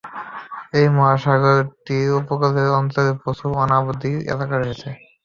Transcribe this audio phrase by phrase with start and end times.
[0.73, 4.89] এ মহাসাগরটির উপকূল অঞ্চলে প্রচুর অনাবাদী এলাকা রয়েছে।